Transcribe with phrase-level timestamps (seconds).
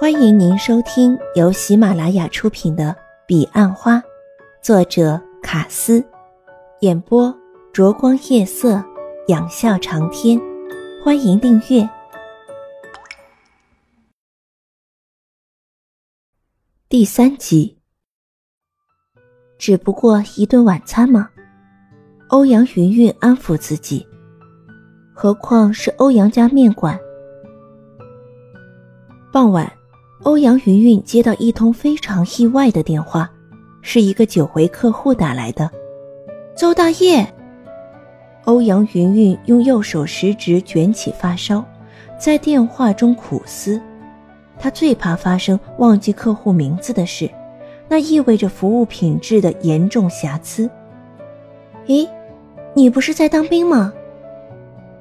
[0.00, 2.84] 欢迎您收听由喜马拉雅出品的
[3.26, 3.96] 《彼岸花》，
[4.62, 6.00] 作者卡斯，
[6.82, 7.36] 演播
[7.72, 8.80] 灼光夜色，
[9.26, 10.40] 仰笑长天。
[11.04, 11.88] 欢迎订阅。
[16.88, 17.80] 第三集，
[19.58, 21.28] 只不过一顿晚餐吗？
[22.28, 24.06] 欧阳云云安抚自己，
[25.12, 26.96] 何况是欧阳家面馆。
[29.32, 29.68] 傍晚。
[30.24, 33.30] 欧阳云云接到一通非常意外的电话，
[33.82, 35.70] 是一个久回客户打来的。
[36.56, 37.24] 邹大业，
[38.44, 41.64] 欧阳云云用右手食指卷起发梢，
[42.18, 43.80] 在电话中苦思。
[44.58, 47.30] 他最怕发生忘记客户名字的事，
[47.88, 50.68] 那意味着服务品质的严重瑕疵。
[51.86, 52.08] 咦，
[52.74, 53.92] 你不是在当兵吗？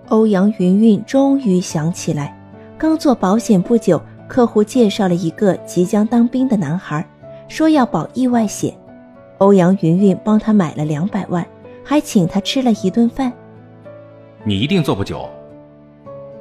[0.10, 2.38] 欧阳云云终于想起来，
[2.78, 4.00] 刚做保险不久。
[4.28, 7.06] 客户介绍了一个即将当兵的男孩，
[7.48, 8.74] 说要保意外险。
[9.38, 11.46] 欧阳云云帮他买了两百万，
[11.84, 13.32] 还请他吃了一顿饭。
[14.44, 15.30] 你一定做不久。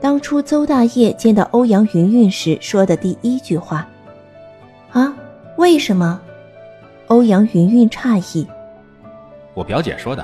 [0.01, 3.87] 当初邹大业见到欧阳云云时说的第一句话。
[4.93, 5.15] 啊？
[5.57, 6.21] 为什么？
[7.07, 8.47] 欧阳云云诧异。
[9.55, 10.23] 我表姐说的，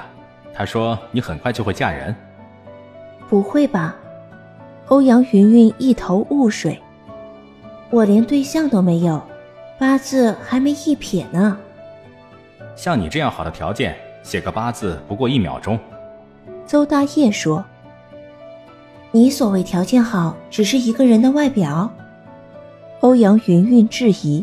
[0.53, 2.15] 她说你很快就会嫁人。
[3.31, 3.97] 不会吧？
[4.89, 6.79] 欧阳云云一头雾水。
[7.93, 9.23] 我连对象都没有，
[9.79, 11.59] 八字还没一撇呢。
[12.75, 15.79] 像你这样好的条件，写个八字不过一秒钟。
[16.65, 17.63] 邹大业说
[19.13, 21.93] ：“你所谓条件好，只是一个人的外表。”
[23.01, 24.43] 欧阳云云质疑：“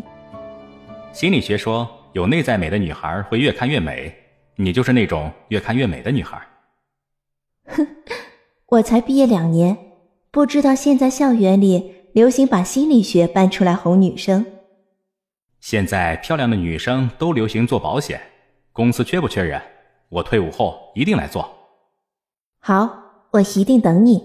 [1.12, 4.14] 心理学说，有内在美的女孩会越看越美，
[4.54, 6.40] 你就是那种越看越美的女孩。”
[7.66, 7.84] 哼，
[8.66, 9.76] 我才毕业两年，
[10.30, 11.96] 不知道现在校园里。
[12.12, 14.44] 流行把心理学搬出来哄女生。
[15.60, 18.20] 现在漂亮的女生都流行做保险，
[18.72, 19.60] 公司缺不缺人？
[20.08, 21.48] 我退伍后一定来做。
[22.58, 22.90] 好，
[23.30, 24.16] 我一定等你。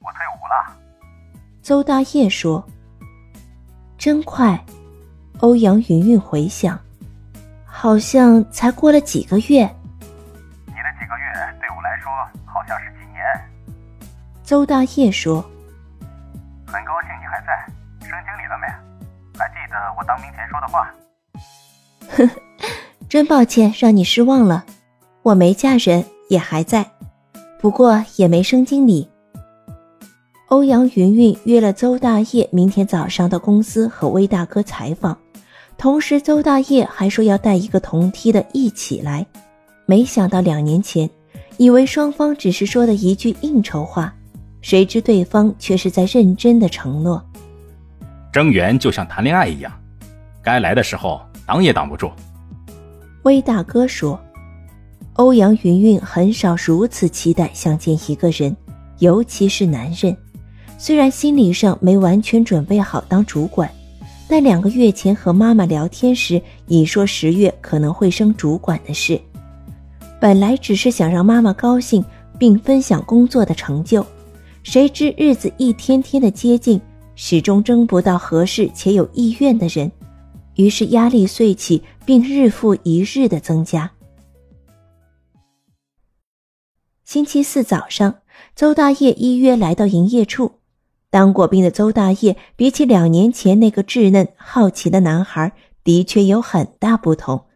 [0.00, 0.76] 我退伍了。
[1.62, 2.64] 邹大业说
[3.96, 4.58] ：“真快。”
[5.40, 6.78] 欧阳云云回想，
[7.66, 9.58] 好像才过了几个月。
[10.66, 12.10] 你的几个月对我来说
[12.46, 13.22] 好像是几年。
[14.42, 15.44] 邹大业说。
[23.14, 24.64] 真抱歉让你失望了，
[25.22, 26.84] 我没嫁人，也还在，
[27.60, 29.08] 不过也没升经理。
[30.48, 35.16] 欧阳云云约了邹大业明天早上到公司和魏大哥采访，
[35.78, 39.24] 同时邹大业还说要带一个同梯的一起来。
[39.86, 41.08] 没想到两年前，
[41.56, 44.12] 以为双方只是说的一句应酬话。
[44.60, 47.24] 谁知对方却是在认真的承诺。
[48.32, 49.72] 增援就像谈恋爱一样，
[50.42, 52.10] 该来的时候挡也挡不住。
[53.24, 54.20] 威大哥说
[55.14, 58.54] ：“欧阳云云很少如此期待相见一个人，
[58.98, 60.14] 尤其是男人。
[60.76, 63.70] 虽然心理上没完全准备好当主管，
[64.28, 69.18] 但两个月前和妈妈聊天时已说十月可能会升主管的事。
[70.20, 72.04] 本来只是想让妈妈高兴，
[72.38, 74.04] 并分享工作的成就。”
[74.62, 76.78] 谁知日子一天天的接近，
[77.16, 79.90] 始终争不到合适且有意愿的人，
[80.56, 83.90] 于是压力遂起，并日复一日的增加。
[87.04, 88.16] 星期四早上，
[88.56, 90.60] 邹大业依约来到营业处。
[91.10, 95.52] 当过兵的邹大业，比起两年前那个稚嫩好奇的男孩，
[95.84, 97.46] 的确有很大不同。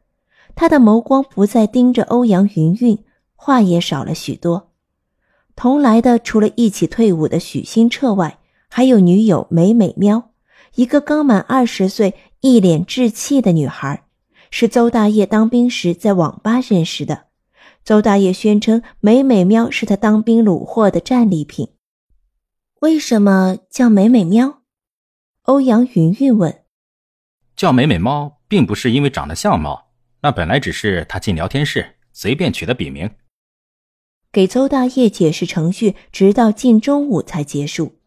[0.54, 3.04] 他的眸光不再盯着欧阳云云，
[3.34, 4.70] 话也少了许多。
[5.56, 8.38] 同来的除了一起退伍的许新彻外，
[8.68, 10.30] 还有女友美美喵，
[10.76, 14.04] 一个刚满二十岁、一脸稚气的女孩，
[14.50, 17.26] 是邹大业当兵时在网吧认识的。
[17.84, 21.70] 邹大业宣称美美喵是他当兵虏获的战利品。
[22.80, 24.62] 为什么叫美美喵？
[25.42, 26.64] 欧阳云云问。
[27.56, 29.88] 叫美美猫，并不是因为长得像猫，
[30.20, 33.10] 那本来只是他进聊天室随便取的笔名。
[34.30, 37.98] 给邹大业解释程序，直到近中午才结束。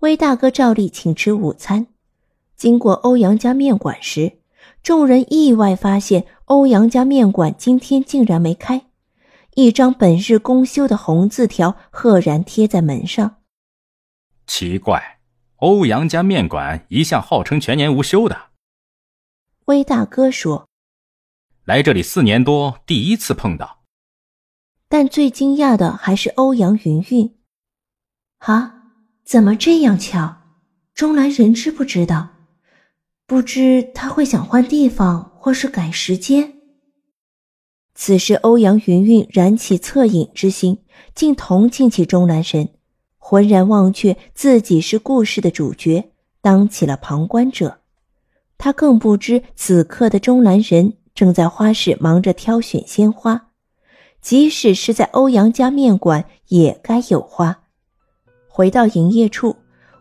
[0.00, 1.88] 魏大哥照例请吃午餐。
[2.60, 4.40] 经过欧阳家面馆时，
[4.82, 8.84] 众人意外发现欧阳家面馆今天竟然没开，
[9.54, 13.36] 一张本日公休的红字条赫然贴在门上。
[14.46, 15.20] 奇怪，
[15.56, 18.50] 欧阳家面馆一向号称全年无休的。
[19.64, 20.68] 魏大哥说
[21.64, 23.84] ：“来这里四年多，第一次碰到。”
[24.86, 27.38] 但最惊讶的还是欧阳云云。
[28.40, 28.82] 啊，
[29.24, 30.42] 怎么这样巧？
[30.92, 32.28] 钟兰人知不知道？
[33.30, 36.54] 不知他会想换地方，或是改时间。
[37.94, 40.78] 此时，欧阳云云燃起恻隐之心，
[41.14, 42.70] 竟同情起钟兰人，
[43.18, 46.10] 浑然忘却自己是故事的主角，
[46.42, 47.78] 当起了旁观者。
[48.58, 53.50] 他更不知此刻的钟兰人正在花市忙着挑选鲜花，
[54.20, 57.60] 即使是在欧阳家面馆，也该有花。
[58.48, 59.54] 回到营业处。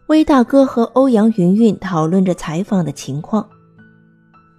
[0.10, 3.48] 威大哥和欧阳云云讨论着采访的情况。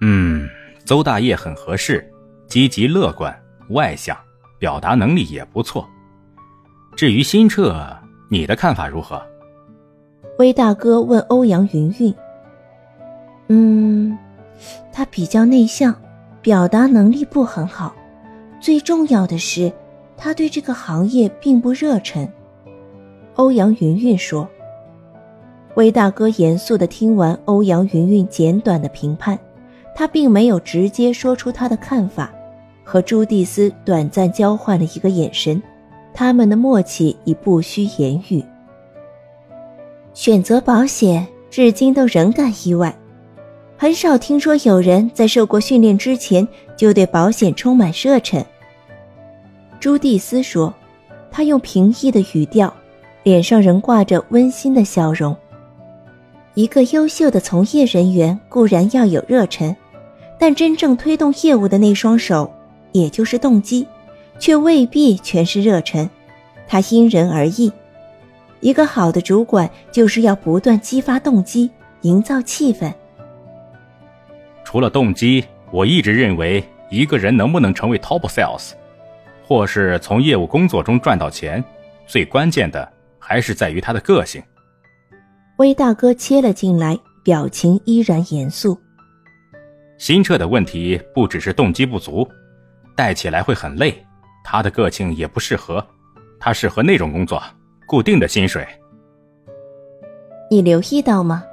[0.00, 0.49] 嗯，
[0.85, 2.08] 邹大业很合适，
[2.47, 3.37] 积极乐观、
[3.70, 4.17] 外向，
[4.61, 5.85] 表达能力也不错。
[6.94, 7.85] 至于新澈，
[8.29, 9.20] 你的看法如何？
[10.38, 12.14] 威大哥问欧阳云云。
[13.49, 14.17] 嗯，
[14.93, 15.93] 他比较内向，
[16.41, 17.93] 表达能力不很好，
[18.61, 19.73] 最重要的是，
[20.17, 22.32] 他对这个行业并不热忱。
[23.35, 24.49] 欧阳云云说。
[25.81, 29.38] 魏大哥严肃地听完欧阳云云简短的评判，
[29.94, 32.31] 他并没有直接说出他的看法，
[32.85, 35.62] 和朱蒂斯短暂交换了一个眼神，
[36.12, 38.44] 他们的默契已不需言语。
[40.12, 42.94] 选择保险，至今都仍感意外，
[43.79, 48.44] 很少听说有人在受过训练之前就对保险充满热忱。
[49.81, 50.75] 朱蒂斯说，
[51.31, 52.71] 他用平易的语调，
[53.23, 55.35] 脸上仍挂着温馨的笑容。
[56.55, 59.75] 一个优秀的从业人员固然要有热忱，
[60.38, 62.52] 但真正推动业务的那双手，
[62.93, 63.87] 也就是动机，
[64.38, 66.08] 却未必全是热忱。
[66.67, 67.73] 它因人而异。
[68.61, 71.70] 一个好的主管就是要不断激发动机，
[72.02, 72.93] 营造气氛。
[74.64, 78.73] 除了动机，我一直认为一个人能不能成为 top sales，
[79.47, 81.64] 或是从业务工作中赚到钱，
[82.06, 82.87] 最关键的
[83.19, 84.43] 还是在于他的个性。
[85.61, 88.81] 威大哥切了进来，表情依然严肃。
[89.99, 92.27] 新澈的问题不只是动机不足，
[92.97, 93.95] 带起来会很累，
[94.43, 95.87] 他的个性也不适合，
[96.39, 97.43] 他适合那种工作，
[97.87, 98.67] 固定的薪水。
[100.51, 101.45] 你留意到吗？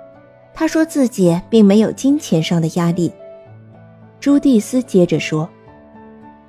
[0.53, 3.11] 他说自己并没有金钱上的压力。
[4.21, 5.49] 朱蒂斯接着说，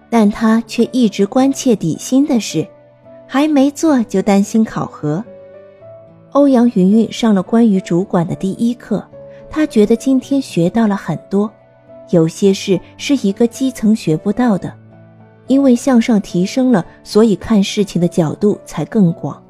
[0.09, 2.65] 但他却一直关切底薪的事，
[3.27, 5.25] 还没做就担心考核。
[6.33, 9.03] 欧阳云云上了关于主管的第一课，
[9.49, 11.51] 他觉得今天学到了很多，
[12.11, 14.73] 有些事是一个基层学不到的，
[15.47, 19.43] 因为向上提升了，所以看事情的角度才更广。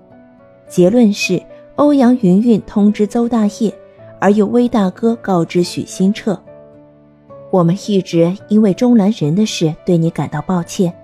[0.69, 1.43] 结论是，
[1.75, 3.75] 欧阳云云通知邹大业，
[4.21, 6.41] 而又威大哥告知许新彻，
[7.51, 10.95] 我们一直因为钟兰人的事对你感到抱歉。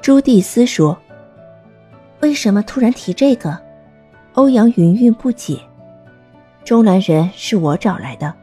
[0.00, 0.96] 朱蒂斯说
[2.20, 3.56] ：“为什么突然提这个？”
[4.36, 5.58] 欧阳云云不解，
[6.62, 8.34] 钟兰人是我找来的，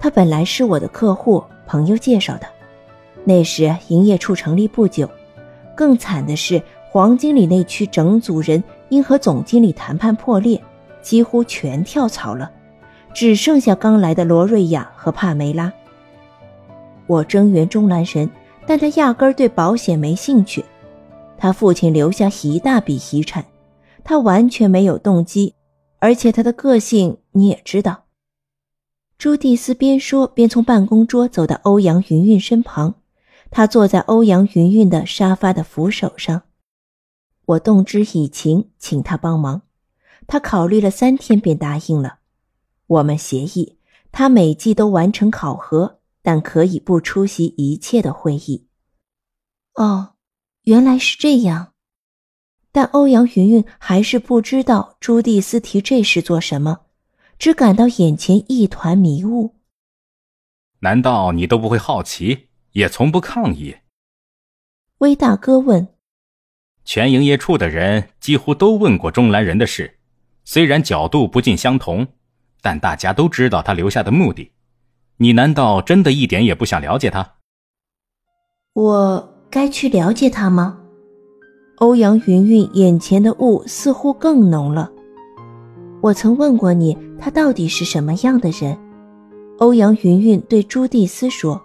[0.00, 2.46] 他本来是我的客户，朋友介绍的。
[3.22, 5.08] 那时营业处成立不久，
[5.76, 10.60] 更惨的是黄经理那区整组人因和总经理谈判破裂，
[11.02, 12.50] 几乎全跳槽了，
[13.14, 15.72] 只剩下刚来的罗瑞亚和帕梅拉。
[17.06, 18.28] 我增援钟兰人，
[18.66, 20.64] 但他压根对保险没兴趣，
[21.36, 23.44] 他父亲留下一大笔遗产。
[24.04, 25.54] 他完全没有动机，
[25.98, 28.04] 而且他的个性你也知道。
[29.16, 32.94] 朱蒂斯边说边从办公桌走到欧阳云云身旁，
[33.50, 36.42] 他坐在欧阳云云的沙发的扶手上。
[37.46, 39.62] 我动之以情，请他帮忙。
[40.26, 42.18] 他考虑了三天便答应了。
[42.86, 43.78] 我们协议，
[44.12, 48.68] 他每季都完成考核，但可以不出席一切的会议。
[49.74, 50.14] 哦，
[50.62, 51.72] 原来是这样。
[52.78, 56.82] 但欧阳云云还是不知道朱蒂斯提这事做什么，
[57.36, 59.56] 只感到眼前一团迷雾。
[60.78, 63.74] 难道你都不会好奇，也从不抗议？
[64.98, 65.88] 威大哥问。
[66.84, 69.98] 全营业处的人几乎都问过钟兰人的事，
[70.44, 72.06] 虽然角度不尽相同，
[72.60, 74.52] 但大家都知道他留下的目的。
[75.16, 77.38] 你难道真的一点也不想了解他？
[78.74, 80.84] 我该去了解他吗？
[81.78, 84.90] 欧阳云云眼前的雾似乎更浓了。
[86.00, 88.76] 我曾问过你，他到底是什么样的人？
[89.58, 91.60] 欧阳云云对朱蒂斯说：“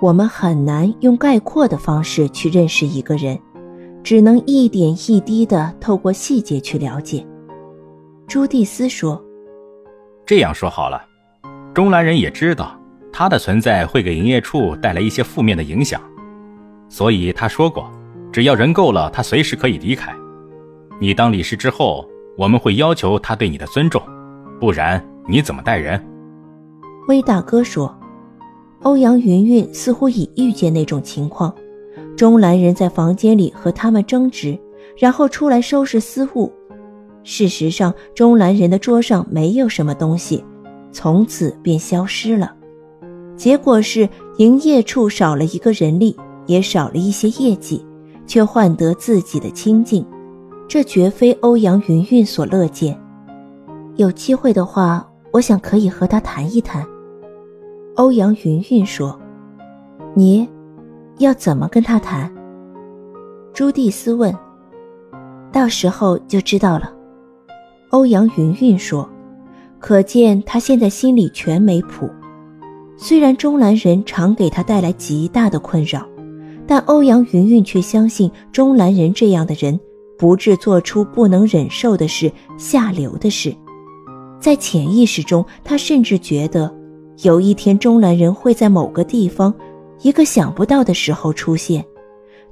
[0.00, 3.38] 我们很难用概括的方式去认识一个人，
[4.02, 7.24] 只能一点一滴的透过细节去了解。”
[8.26, 9.22] 朱蒂斯说
[10.26, 11.00] ：“这样说好了，
[11.72, 12.76] 中兰人也知道
[13.12, 16.00] 他的存在会给营业处带来一些负面的影响，
[16.88, 17.88] 所以他说过。”
[18.32, 20.14] 只要人够了，他随时可以离开。
[21.00, 22.06] 你当理事之后，
[22.36, 24.00] 我们会要求他对你的尊重，
[24.60, 26.00] 不然你怎么待人？
[27.08, 27.92] 威大哥说
[28.82, 31.52] ：“欧阳云云似乎已遇见那种情况。
[32.16, 34.56] 钟兰人在房间里和他们争执，
[34.96, 36.52] 然后出来收拾私物。
[37.24, 40.44] 事实上，钟兰人的桌上没有什么东西，
[40.92, 42.54] 从此便消失了。
[43.36, 46.14] 结果是营业处少了一个人力，
[46.46, 47.84] 也少了一些业绩，
[48.30, 50.06] 却换得自己的清静。
[50.68, 52.96] 这绝非欧阳云云所乐见。
[53.96, 56.86] 有机会的话，我想可以和他谈一谈。”
[57.96, 59.18] 欧阳云云说
[60.14, 60.48] ：“你，
[61.18, 62.32] 要怎么跟他谈？”
[63.52, 64.32] 朱蒂斯问。
[65.50, 66.92] “到时候就知道了。”
[67.90, 69.08] 欧阳云云说。
[69.80, 72.06] 可见他现在心里全没谱。
[72.98, 76.06] 虽然钟兰人常给他带来极大的困扰，
[76.70, 79.80] 但欧阳云云却相信钟兰人这样的人
[80.16, 83.52] 不致做出不能忍受的事、下流的事。
[84.38, 86.72] 在潜意识中，他甚至觉得。
[87.22, 89.52] 有一天，中兰人会在某个地方，
[90.02, 91.84] 一个想不到的时候出现，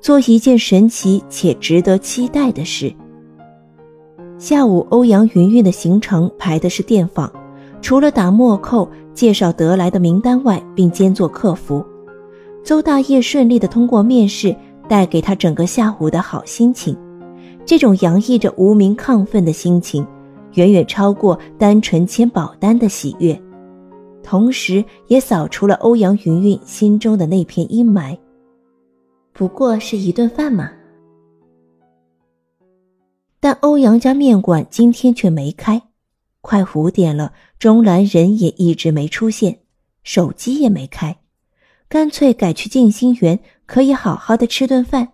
[0.01, 2.93] 做一件神奇且值得期待的事。
[4.37, 7.33] 下午，欧阳云云的行程排的是电访，
[7.81, 11.87] 除了打墨扣、介绍得来的名单外，并兼做客服。
[12.69, 14.55] 邹大业顺利的通过面试，
[14.91, 16.95] 带给他整个下午的好心情。
[17.65, 20.07] 这种洋溢着无名亢奋的心情，
[20.53, 23.41] 远远超过单纯签保单的喜悦。
[24.23, 28.15] 同时，也扫除了欧阳云云心中的那片阴霾。
[29.33, 30.71] 不过是一顿饭嘛。
[33.41, 35.81] 但欧阳家面馆今天却没开，
[36.43, 39.61] 快五点了，钟兰人也一直没出现，
[40.03, 41.17] 手机也没开，
[41.91, 45.09] 干脆改去静心园，可以好好的吃顿饭。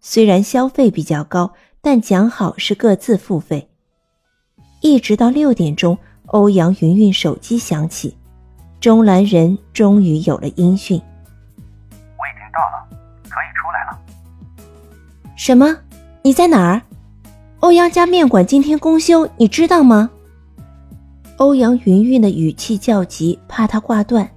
[0.00, 3.68] 虽然消费比较高，但讲好是各自付费。
[4.80, 8.16] 一直到六点钟，欧阳云云手机响起。
[8.80, 10.96] 钟兰人终于有了音讯。
[10.96, 12.88] 我已经到了，
[13.24, 13.98] 可以出来了。
[15.36, 15.76] 什么？
[16.22, 16.80] 你在哪儿？
[17.60, 20.08] 欧阳家面馆今天公休，你知道吗？
[21.36, 24.30] 欧阳云云的语气较急，怕他挂断。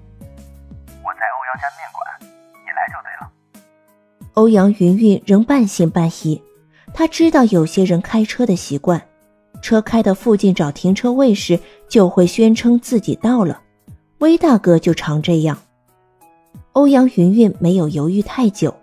[4.34, 6.42] 欧阳云云仍半信半疑，
[6.94, 9.02] 他知道有些人开车的习惯，
[9.62, 11.60] 车开到附近找停车位时，
[11.90, 13.60] 就会宣称自己到了。
[14.20, 15.58] 威大哥就常这样。
[16.72, 18.74] 欧阳云云没有犹豫太久，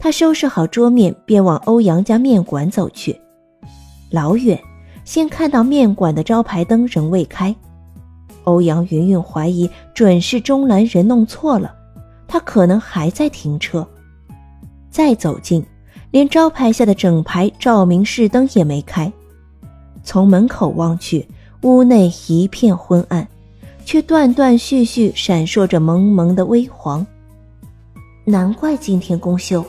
[0.00, 3.16] 他收拾好桌面，便往欧阳家面馆走去。
[4.10, 4.60] 老远，
[5.04, 7.54] 先看到面馆的招牌灯仍未开。
[8.42, 11.72] 欧阳云云怀疑准是钟兰人弄错了，
[12.26, 13.86] 他可能还在停车。
[14.96, 15.62] 再走近，
[16.10, 19.12] 连招牌下的整排照明示灯也没开。
[20.02, 21.28] 从门口望去，
[21.60, 23.28] 屋内一片昏暗。
[23.84, 27.06] 却断断续续闪烁着蒙蒙的微黄。
[28.24, 29.64] 难怪今天公休，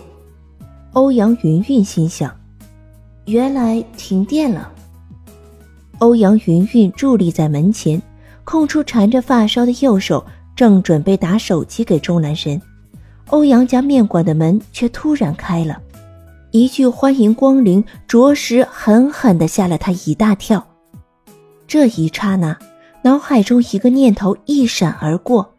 [0.94, 2.36] 欧阳云云心想，
[3.26, 4.72] 原来停电了。
[6.00, 8.02] 欧阳云云伫立在门前，
[8.44, 12.60] 空出缠着发梢的右手，正准备打手机给钟南神，
[13.28, 15.82] 欧阳家面馆的门却突然开了，
[16.52, 20.66] 一句欢迎光临，着实狠狠的吓了他一大跳。
[21.68, 22.58] 这一刹那。
[23.04, 25.54] 脑海中一个念头一闪而过，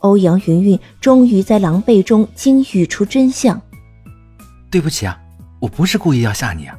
[0.00, 3.60] 欧阳云云终于在狼狈中惊语出真相
[4.70, 5.18] ：“对不起啊，
[5.58, 6.78] 我不是故意要吓你啊。”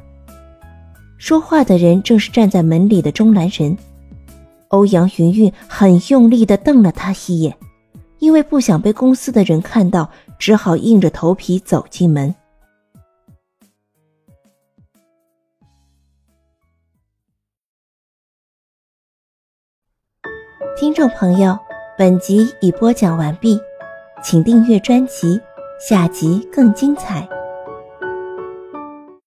[1.18, 3.76] 说话的人正是站在门里的钟兰人。
[4.68, 7.54] 欧阳云云很用力的瞪了他一眼，
[8.18, 12.34] 因为不想被公司的人看到，只好硬着头皮走进门。
[20.76, 21.58] 听众朋友，
[21.96, 23.58] 本集已播讲完毕，
[24.22, 25.40] 请订阅专辑，
[25.80, 27.37] 下集更精彩。